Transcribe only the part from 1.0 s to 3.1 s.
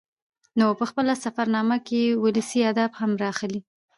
سفر نامه کې يې ولسي ادبيات